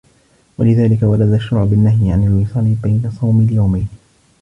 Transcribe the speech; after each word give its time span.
وَلِذَلِكَ 0.57 0.97
وَرَدَ 1.03 1.21
الشَّرْعُ 1.33 1.65
بِالنَّهْيِ 1.65 2.11
عَنْ 2.13 2.23
الْوِصَالِ 2.23 2.63
بَيْنَ 2.83 3.11
صَوْمِ 3.21 3.39
الْيَوْمَيْنِ 3.41 3.87